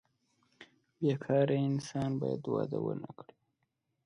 بې 0.99 1.13
کاره 1.23 1.57
انسان 1.69 2.09
باید 2.21 2.43
واده 2.53 2.79
ونه 2.83 3.09
کړي. 3.17 3.35